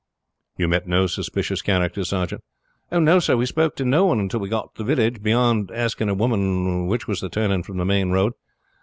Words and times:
"You 0.57 0.67
met 0.67 0.87
no 0.87 1.05
suspicious 1.05 1.61
characters, 1.61 2.09
sergeant?" 2.09 2.41
"No, 2.91 3.19
sir. 3.19 3.37
We 3.37 3.45
spoke 3.45 3.75
to 3.75 3.85
no 3.85 4.07
one 4.07 4.19
until 4.19 4.39
we 4.39 4.49
got 4.49 4.73
to 4.73 4.81
the 4.83 4.95
village, 4.95 5.21
beyond 5.21 5.69
asking 5.69 6.09
a 6.09 6.15
woman 6.15 6.87
which 6.87 7.07
was 7.07 7.21
the 7.21 7.29
turning 7.29 7.61
from 7.61 7.77
the 7.77 7.85
main 7.85 8.09
road. 8.09 8.33